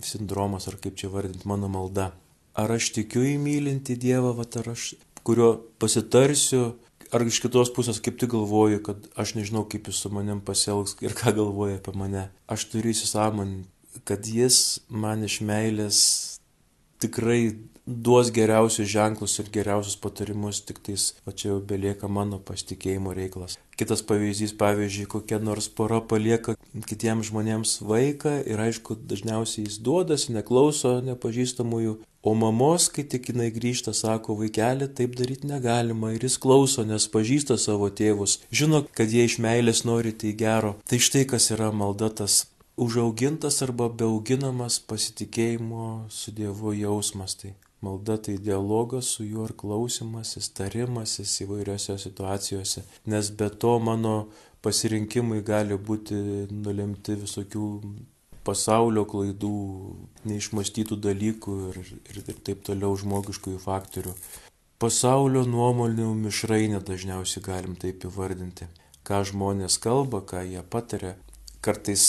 [0.05, 2.13] sindromas, ar kaip čia vardinti, mano malda.
[2.57, 4.95] Ar aš tikiu į mylinti Dievą, va, ar aš,
[5.27, 6.77] kurio pasitarsiu,
[7.15, 10.97] ar iš kitos pusės kaip tik galvoju, kad aš nežinau, kaip jis su manim pasielgs
[11.05, 12.27] ir ką galvoja apie mane.
[12.51, 13.69] Aš turiu įsisamoninti,
[14.09, 16.01] kad jis man iš meilės
[17.03, 23.15] tikrai duos geriausius ženklus ir geriausius patarimus, tik tais, o čia jau belieka mano pasitikėjimo
[23.15, 23.59] reikalas.
[23.77, 26.55] Kitas pavyzdys, pavyzdžiui, kokia nors pora palieka
[26.89, 33.51] kitiems žmonėms vaiką ir aišku, dažniausiai jis duodasi, neklauso nepažįstamųjų, o mamos, kai tik jinai
[33.53, 39.13] grįžta, sako, vaikeli, taip daryti negalima ir jis klauso, nes pažįsta savo tėvus, žino, kad
[39.13, 40.79] jie iš meilės nori tai gero.
[40.89, 42.47] Tai štai kas yra malda tas
[42.81, 47.37] užaugintas arba beauginamas pasitikėjimo su Dievu jausmas.
[47.37, 47.53] Tai
[47.85, 54.15] Malda tai dialogas su juo ir klausimasis, tarimasis įvairiose situacijose, nes be to mano
[54.65, 56.17] pasirinkimai gali būti
[56.51, 57.67] nulemti visokių
[58.47, 59.53] pasaulio klaidų,
[60.29, 64.15] neišmastytų dalykų ir, ir, ir taip toliau žmogiškųjų faktorių.
[64.83, 68.69] Pasaulio nuomonių mišrainę dažniausiai galim taip įvardinti.
[69.07, 71.15] Ką žmonės kalba, ką jie patiria.
[71.65, 72.05] Kartais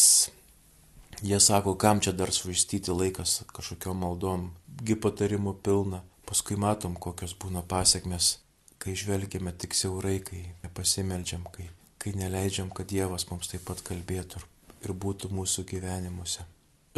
[1.21, 4.51] jie sako, kam čia dar švaistyti laikas kažkokiam maldom
[4.83, 6.03] gi patarimų pilna.
[6.27, 8.37] Paskui matom, kokios būna pasiekmes,
[8.83, 11.69] kai žvelgiame tik siaurai, kai nepasimeldžiam, kai,
[12.03, 14.43] kai neleidžiam, kad Dievas mums taip pat kalbėtų
[14.83, 16.43] ir būtų mūsų gyvenimuose.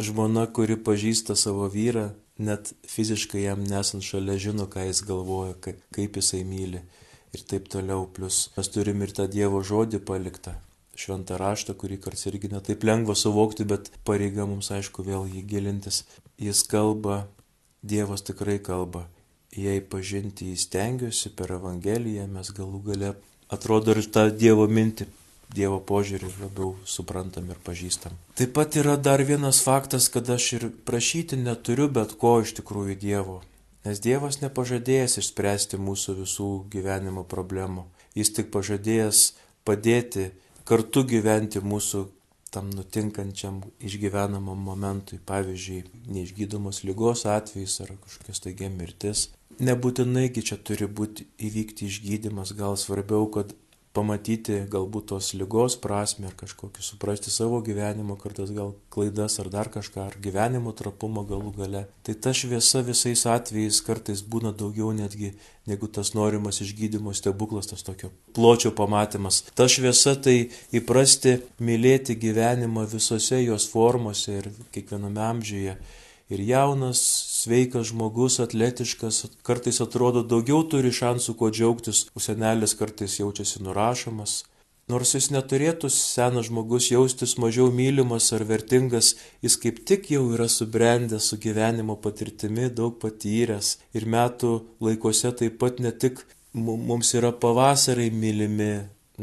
[0.00, 2.08] Žmona, kuri pažįsta savo vyrą,
[2.40, 6.80] net fiziškai jam nesant šalia žino, ką jis galvoja, kaip jisai myli
[7.36, 8.08] ir taip toliau.
[8.10, 10.56] Plus mes turim ir tą Dievo žodį paliktą,
[11.00, 16.04] šventą raštą, kurį kartais irgi netaip lengva suvokti, bet pareiga mums aišku vėl jį gilintis.
[16.40, 17.24] Jis kalba
[17.82, 19.06] Dievas tikrai kalba.
[19.56, 23.14] Jei pažinti jį stengiuosi per Evangeliją, mes galų gale
[23.50, 25.08] atrodo ir tą Dievo mintį,
[25.50, 28.14] Dievo požiūrį labiau suprantam ir pažįstam.
[28.38, 32.94] Taip pat yra dar vienas faktas, kad aš ir prašyti neturiu bet ko iš tikrųjų
[33.00, 33.40] Dievo.
[33.82, 37.88] Nes Dievas nepažadėjęs išspręsti mūsų visų gyvenimo problemų.
[38.14, 39.24] Jis tik pažadėjęs
[39.66, 40.28] padėti
[40.68, 42.06] kartu gyventi mūsų
[42.50, 49.28] tam nutinkančiam išgyvenamam momentui, pavyzdžiui, neišgydomos lygos atvejais ar kažkokios taigia mirtis.
[49.60, 53.54] Nebūtinai čia turi būti įvykti išgydymas, gal svarbiau, kad
[53.96, 59.70] pamatyti galbūt tos lygos prasme ar kažkokį suprasti savo gyvenimo, kartais gal klaidas ar dar
[59.72, 61.82] kažką, ar gyvenimo trapumą galų gale.
[62.06, 65.32] Tai ta šviesa visais atvejais kartais būna daugiau netgi
[65.66, 69.42] negu tas norimas išgydymo stebuklas, tas tokio pločio pamatymas.
[69.58, 70.36] Ta šviesa tai
[70.70, 75.76] įprasti mylėti gyvenimą visose jos formose ir kiekviename amžiuje
[76.30, 77.00] ir jaunas,
[77.42, 84.40] sveikas žmogus, atletiškas, kartais atrodo daugiau turi šansų kuo džiaugtis, o senelis kartais jaučiasi nurašomas.
[84.90, 89.12] Nors jis neturėtų senas žmogus jaustis mažiau mylimas ar vertingas,
[89.44, 95.60] jis kaip tik jau yra subrendęs su gyvenimo patirtimi, daug patyręs ir metų laikose taip
[95.62, 98.72] pat ne tik mums yra pavasariai mylimi,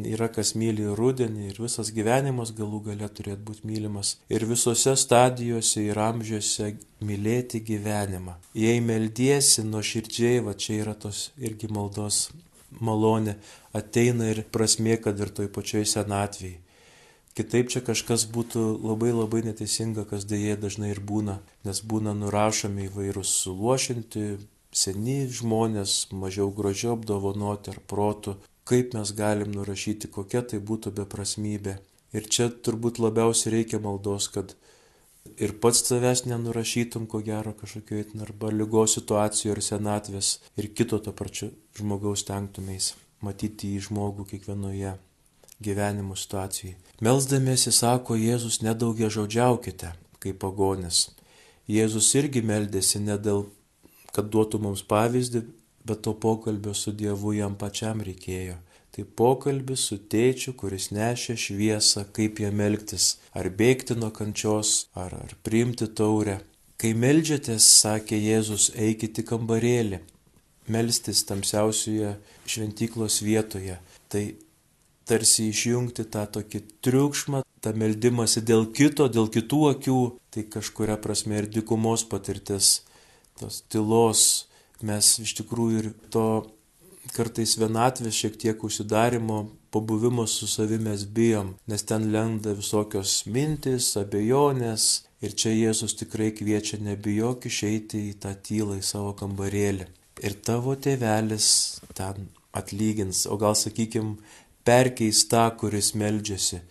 [0.06, 4.16] yra kas myli rudenį ir visas gyvenimas galų gale turėtų būti mylimas.
[4.30, 8.38] Ir visose stadijose ir amžiuose mylėti gyvenimą.
[8.58, 12.28] Jei meldiesi nuo širdžiai, va čia yra tos irgi maldos
[12.84, 13.38] malonė,
[13.74, 16.60] ateina ir prasmė, kad ir toj pačioj senatvėje.
[17.38, 22.88] Kitaip čia kažkas būtų labai labai neteisinga, kas dėje dažnai ir būna, nes būna nurašomi
[22.88, 24.24] įvairūs suluošinti,
[24.74, 31.78] seni žmonės, mažiau grožio apdovanoti ar protų, kaip mes galim nurašyti, kokia tai būtų beprasmybė.
[32.16, 34.54] Ir čia turbūt labiausiai reikia maldos, kad
[35.36, 41.12] ir pats savęs nenurašytum, ko gero kažkokioje arba lygos situacijoje ar senatvės ir kito to
[41.12, 44.96] pačiu žmogaus tenktumės matyti į žmogų kiekvienoje
[45.64, 46.76] gyvenimo situacijai.
[47.02, 51.08] Melsdamiesi, sako Jėzus, nedaugia žodžiaukite, kaip pagonis.
[51.68, 53.48] Jėzus irgi meldėsi ne dėl,
[54.16, 55.44] kad duotų mums pavyzdį,
[55.88, 58.58] bet to pokalbio su Dievu jam pačiam reikėjo.
[58.98, 65.14] Tai pokalbis su tėčiu, kuris nešė šviesą, kaip jam elgtis, ar bėgti nuo kančios, ar,
[65.14, 66.40] ar priimti taurę.
[66.82, 70.02] Kai melžiatės, sakė Jėzus, eikite kambarėlį,
[70.74, 72.16] melstis tamsiausioje
[72.50, 73.78] šventyklos vietoje.
[74.10, 74.24] Tai
[75.08, 80.02] tarsi išjungti tą tokį triukšmą, tą meldimąsi dėl kito, dėl kitų akių,
[80.34, 82.82] tai kažkuria prasme ir dikumos patirtis,
[83.40, 84.48] tos tylos
[84.86, 86.28] mes iš tikrųjų ir to
[87.16, 93.94] kartais vienatvės šiek tiek užsidarimo, pabuvimo su savimi mes bijom, nes ten lenda visokios mintis,
[94.00, 94.88] abejonės
[95.22, 99.88] ir čia Jėzus tikrai kviečia nebijok išeiti į tą tylą, į savo kambarėlį.
[100.26, 101.50] Ir tavo tėvelis
[101.98, 104.18] ten atlygins, o gal sakykim,
[104.66, 106.62] perkeis tą, kuris meldžiasi.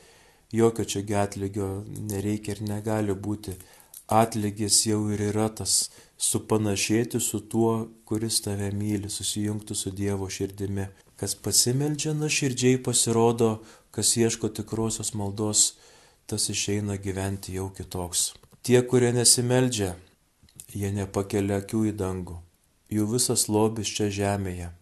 [0.57, 3.57] Jokio čia atlygio nereikia ir negali būti.
[4.07, 10.89] Atlygis jau ir yra tas supanašėti su tuo, kuris tave myli, susijungti su Dievo širdimi.
[11.17, 15.75] Kas pasimeldžia nuoširdžiai pasirodo, kas ieško tikrosios maldos,
[16.27, 18.33] tas išeina gyventi jau kitoks.
[18.67, 19.95] Tie, kurie nesimeldžia,
[20.75, 22.41] jie nepakelia akių į dangų.
[22.93, 24.73] Jų visas lobis čia žemėje.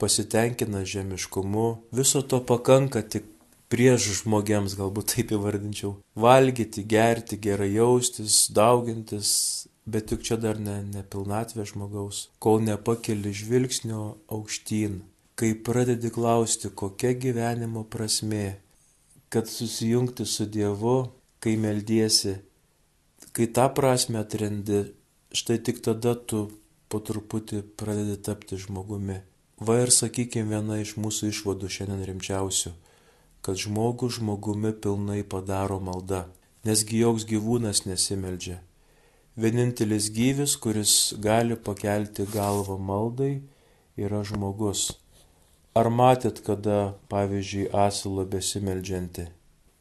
[0.00, 3.26] Pasitenkina žemiškumu, viso to pakanka tik
[3.70, 5.94] prieš žmogiams, galbūt taip įvardinčiau.
[6.18, 13.32] Valgyti, gerti, gerai jaustis, daugintis, bet juk čia dar ne, ne pilnatvė žmogaus, kol nepakeli
[13.34, 15.00] žvilgsnio aukštyn,
[15.38, 18.60] kai pradedi klausti, kokia gyvenimo prasme,
[19.32, 22.36] kad susijungti su Dievu, kai meldiesi,
[23.32, 24.84] kai tą prasme atrendi,
[25.32, 26.48] štai tik tada tu
[26.90, 29.20] po truputį pradedi tapti žmogumi.
[29.60, 32.72] Va ir sakykime viena iš mūsų išvadų šiandien rimčiausių,
[33.44, 36.26] kad žmogų žmogumi pilnai padaro malda,
[36.64, 38.58] nesgi joks gyvūnas nesimeldžia
[39.36, 43.40] Vienintelis gyvis, kuris gali pakelti galvą maldai,
[43.96, 44.90] yra žmogus.
[45.78, 49.28] Ar matėt kada, pavyzdžiui, asilą besimeldžianti?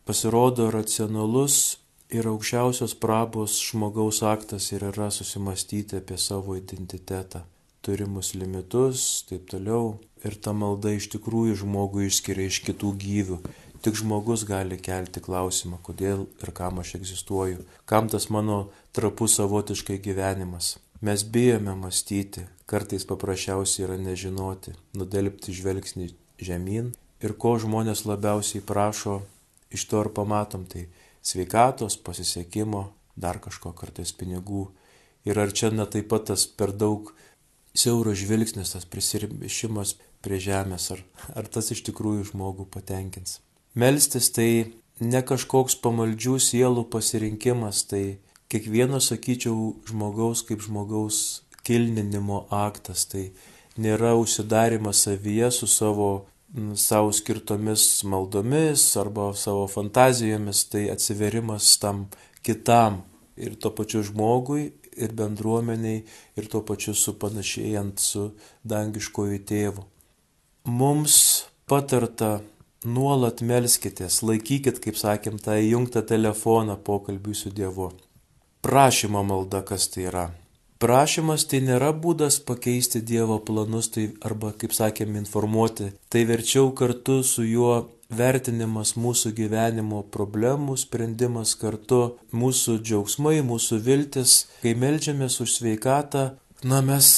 [0.05, 1.79] Pasirodo racionalus
[2.13, 7.41] ir aukščiausios prabos žmogaus aktas ir yra susimastyti apie savo identitetą,
[7.81, 9.97] turimus limitus, taip toliau.
[10.21, 13.37] Ir ta malda iš tikrųjų žmogų išskiria iš kitų gyvių,
[13.79, 20.01] Tik žmogus gali kelti klausimą, kodėl ir kam aš egzistuoju, kam tas mano trapus savotiškai
[20.03, 20.75] gyvenimas.
[20.99, 26.09] Mes bijome mąstyti, kartais paprasčiausiai yra nežinoti, nudelbti žvelgsnį
[26.43, 26.91] žemyn
[27.23, 29.21] ir ko žmonės labiausiai prašo,
[29.71, 30.89] iš to ir pamatom, tai
[31.23, 34.67] sveikatos, pasisekimo, dar kažko kartais pinigų.
[35.23, 37.13] Ir ar čia net taip pat tas per daug
[37.71, 43.39] siauras žvilgsnis, tas prisirišimas prie žemės, ar, ar tas iš tikrųjų žmogų patenkins.
[43.79, 44.49] Melstis tai
[44.99, 48.19] ne kažkoks pamaldžių sielų pasirinkimas, tai
[48.51, 53.29] kiekvieno, sakyčiau, žmogaus kaip žmogaus kilninimo aktas, tai
[53.79, 56.11] nėra užsidarimas savyje su savo
[56.75, 62.07] savo skirtomis maldomis arba savo fantazijomis, tai atsiverimas tam
[62.41, 63.03] kitam
[63.37, 66.03] ir to pačiu žmogui ir bendruomeniai
[66.37, 68.31] ir tuo pačiu supanašėjant su
[68.65, 69.85] dangiškoju tėvu.
[70.65, 72.39] Mums patarta
[72.87, 77.89] Nuolat melskitės, laikykit, kaip sakėm, tą įjungtą telefoną pokalbiui su Dievu.
[78.63, 80.29] Prašymo malda, kas tai yra?
[80.79, 85.89] Prašymas tai nėra būdas pakeisti Dievo planus, tai arba, kaip sakėm, informuoti.
[86.07, 94.45] Tai verčiau kartu su juo vertinimas mūsų gyvenimo problemų, sprendimas kartu, mūsų džiaugsmai, mūsų viltis.
[94.63, 96.29] Kai melžiamės už sveikatą,
[96.63, 97.11] na mes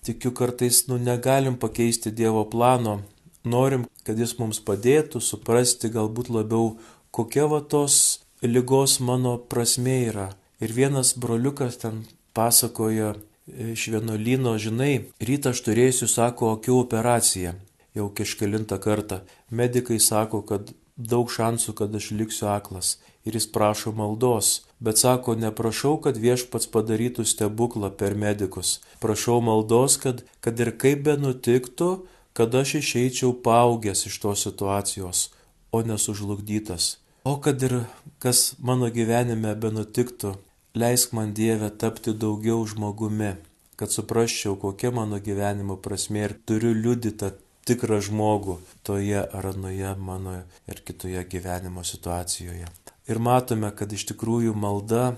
[0.00, 3.02] tikiu kartais, nu, negalim pakeisti Dievo plano,
[3.44, 6.76] norim, kad jis mums padėtų suprasti galbūt labiau,
[7.14, 10.30] kokia va tos lygos mano prasme yra.
[10.60, 13.14] Ir vienas broliukas ten pasakojo
[13.46, 17.54] iš vienuolyno, žinai, rytą aš turėsiu, sako, akių operaciją.
[17.94, 19.20] jau kažkelintą kartą.
[19.50, 22.98] Medikai sako, kad daug šansų, kad aš liksiu aklas.
[23.24, 24.64] Ir jis prašo maldos.
[24.82, 28.80] Bet sako, neprašau, kad viešpats padarytų stebuklą per medikus.
[29.00, 31.90] Prašau maldos, kad, kad ir kaip be nutiktų,
[32.34, 35.30] kad aš išeičiau paaugęs iš tos situacijos,
[35.72, 36.98] o nesužlugdytas.
[37.24, 37.74] O kad ir
[38.18, 40.34] kas mano gyvenime be nutiktų,
[40.74, 43.36] leisk man Dievę tapti daugiau žmogumi,
[43.78, 47.32] kad suprasčiau, kokia mano gyvenimo prasme ir turiu liudytą
[47.64, 50.34] tikrą žmogų toje ar anoje mano
[50.68, 52.68] ir kitoje gyvenimo situacijoje.
[53.08, 55.14] Ir matome, kad iš tikrųjų malda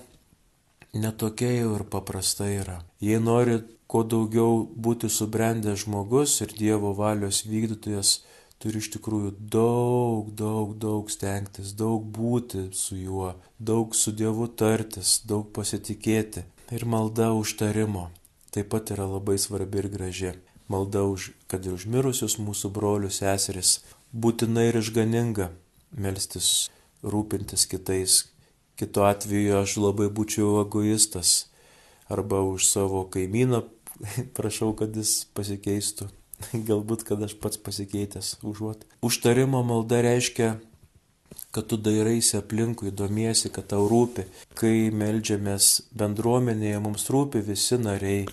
[1.01, 2.80] netokia jau ir paprasta yra.
[3.01, 8.16] Jei nori kuo daugiau būti subrendęs žmogus ir Dievo valios vykdytojas,
[8.62, 15.20] turi iš tikrųjų daug, daug, daug stengtis, daug būti su juo, daug su Dievu tartis,
[15.24, 16.47] daug pasitikėti.
[16.74, 18.11] Ir malda užtarimo
[18.57, 20.32] taip pat yra labai svarbi ir graži
[20.68, 23.80] malda už, kad ir užmirusius mūsų brolius seseris,
[24.12, 25.51] būtina ir išganinga
[25.94, 26.68] melstis,
[27.05, 28.24] rūpintis kitais.
[28.76, 31.46] Kitu atveju aš labai būčiau egoistas.
[32.12, 33.64] Arba už savo kaimyną
[34.36, 36.10] prašau, kad jis pasikeistų.
[36.68, 38.84] Galbūt, kad aš pats pasikeitęs užuot.
[39.06, 40.56] Užtarimo malda reiškia,
[41.56, 44.26] kad tu dairaisi aplinkui, domiesi, kad tau rūpi.
[44.58, 48.26] Kai melžiamės bendruomenėje, mums rūpi visi nariai.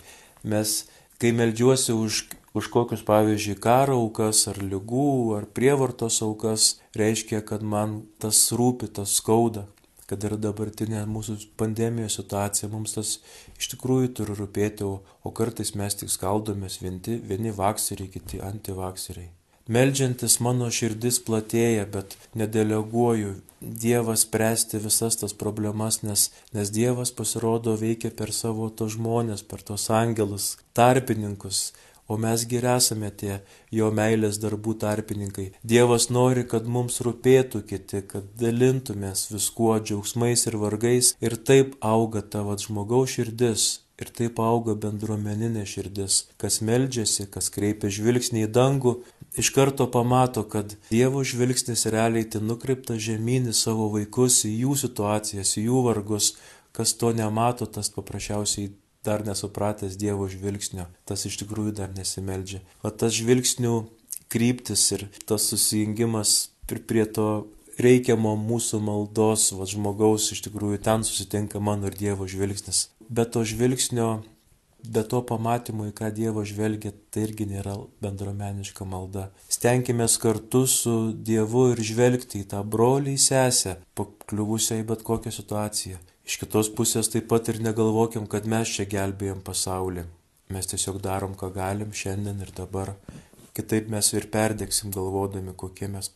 [0.44, 0.82] Mes
[1.24, 7.64] kai melžiuosi už, už kokius, pavyzdžiui, karo aukas ar lygų ar prievartos aukas, reiškia, kad
[7.64, 9.70] man tas rūpi, tas skauda,
[10.10, 13.14] kad ir dabartinė mūsų pandemijos situacija mums tas
[13.60, 19.32] iš tikrųjų turi rūpėti, o, o kartais mes tik skaldomės vieni, vieni vakseriai, kiti antivakseriai.
[19.72, 27.78] Meldžiantis mano širdis platėja, bet nedeleguoju Dievas spręsti visas tas problemas, nes, nes Dievas pasirodo
[27.80, 31.70] veikia per savo to žmonės, per tos angelus, tarpininkus,
[32.14, 33.40] o mes ir esame tie
[33.74, 35.48] jo meilės darbų tarpininkai.
[35.76, 41.16] Dievas nori, kad mums rūpėtų kiti, kad dalintumės viskuo džiaugsmais ir vargais.
[41.24, 47.92] Ir taip auga tavo žmogaus širdis, Ir taip auga bendruomeninė širdis, kas meldžiasi, kas kreipia
[47.94, 48.94] žvilgsnį į dangų,
[49.38, 54.78] iš karto pamato, kad Dievo žvilgsnis realiai tai nukreipta žemyn į savo vaikus, į jų
[54.82, 56.34] situacijas, į jų vargus,
[56.74, 58.74] kas to nemato, tas paprasčiausiai
[59.06, 62.64] dar nesupratęs Dievo žvilgsnio, tas iš tikrųjų dar nesimeldžia.
[62.84, 63.76] O tas žvilgsnių
[64.34, 67.46] kryptis ir tas susijungimas prie to
[67.78, 73.44] reikiamo mūsų maldos, va žmogaus iš tikrųjų ten susitinka mano ir Dievo žvilgsnis be to
[73.44, 74.24] žvilgsnio,
[74.84, 79.30] be to pamatymo, į ką Dievas žvelgia, tai irgi nėra bendromeniška malda.
[79.52, 85.32] Stenkime kartu su Dievu ir žvelgti į tą brolį, į sesę, pakliuvusią į bet kokią
[85.32, 86.02] situaciją.
[86.24, 90.06] Iš kitos pusės taip pat ir negalvokim, kad mes čia gelbėjom pasaulį.
[90.56, 92.94] Mes tiesiog darom, ką galim šiandien ir dabar.
[93.58, 96.14] Kitaip mes ir perdėksim galvodami, kokie mes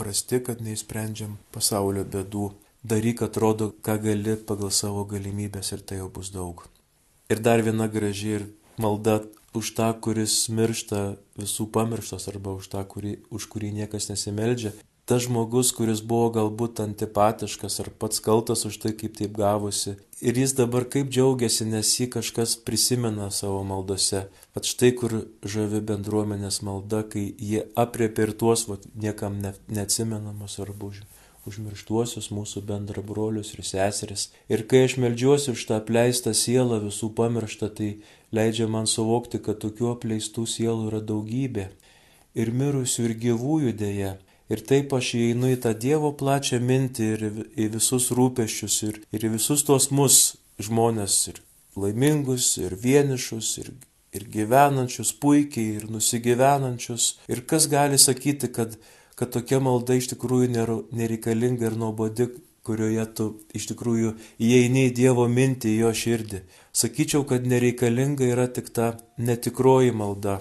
[0.00, 2.50] prasti, kad neįsprendžiam pasaulio bėdų
[2.82, 6.64] daryk atrodo, ką gali pagal savo galimybės ir tai jau bus daug.
[7.30, 8.46] Ir dar viena graži ir
[8.80, 9.20] malda
[9.54, 14.72] už tą, kuris miršta visų pamirštas arba už tą, kurį, už kurį niekas nesimeldžia.
[15.10, 19.96] Tas žmogus, kuris buvo galbūt antipatiškas ar pats kaltas už tai, kaip taip gavosi.
[20.22, 24.20] Ir jis dabar kaip džiaugiasi, nes jį kažkas prisimena savo maldose.
[24.54, 30.60] Pat štai kur žavi bendruomenės malda, kai jie apriepia ir tuos, va, niekam ne, neatsimenamus
[30.62, 31.02] arba už
[31.50, 34.28] užmirštuosius mūsų bendra brolius ir seseris.
[34.46, 37.92] Ir kai aš melžiuosi už tą apleistą sielą visų pamirštą, tai
[38.30, 41.70] leidžia man suvokti, kad tokių apleistų sielų yra daugybė.
[42.38, 44.18] Ir mirusių, ir gyvųjų dėja.
[44.50, 49.26] Ir taip aš įeinu į tą Dievo plačią mintį ir į visus rūpeščius, ir, ir
[49.28, 50.20] į visus tuos mus
[50.60, 51.42] žmonės, ir
[51.78, 53.74] laimingus, ir vienišus, ir,
[54.16, 57.12] ir gyvenančius puikiai, ir nusigyvenančius.
[57.30, 58.74] Ir kas gali sakyti, kad
[59.20, 60.46] kad tokia malda iš tikrųjų
[60.96, 62.24] nereikalinga ir nuobodi,
[62.64, 66.40] kurioje tu iš tikrųjų įeini į Dievo mintį, į jo širdį.
[66.80, 70.38] Sakyčiau, kad nereikalinga yra tik ta netikroji malda,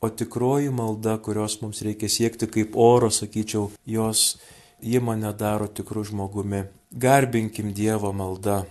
[0.00, 4.38] o tikroji malda, kurios mums reikia siekti kaip oro, sakyčiau, jos
[4.82, 6.64] ji mane daro tikrų žmogumi.
[6.94, 8.62] Garbinkim Dievo maldą,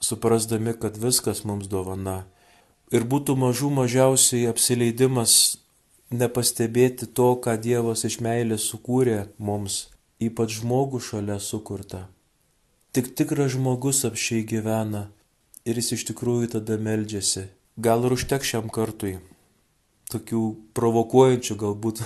[0.00, 2.24] suprasdami, kad viskas mums dovana.
[2.94, 5.58] Ir būtų mažų mažiausiai apsileidimas
[6.14, 9.88] nepastebėti to, ką Dievas iš meilės sukūrė mums,
[10.22, 12.06] ypač žmogų šalia sukurta.
[12.94, 15.08] Tik tikras žmogus apšiai gyvena
[15.66, 17.50] ir jis iš tikrųjų tada meldžiasi.
[17.76, 19.18] Gal ir užtek šiam kartui
[20.12, 20.42] tokių
[20.76, 22.02] provokuojančių galbūt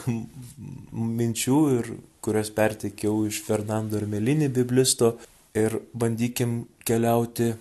[1.21, 1.91] minčių ir
[2.25, 5.15] kurias perteikiau iš Fernando ir Melinį biblisto
[5.57, 7.53] ir bandykim keliauti,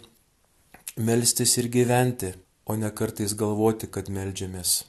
[0.99, 2.33] melstis ir gyventi,
[2.69, 4.79] o ne kartais galvoti, kad melžiamės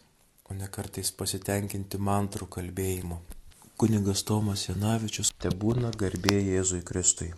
[0.50, 3.20] o ne kartais pasitenkinti mantrų kalbėjimu.
[3.80, 7.30] Kunigas Tomas Janavičius, te būna garbė Jėzui Kristui.